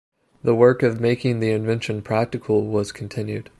[0.43, 3.49] The work of making the invention practical was continued.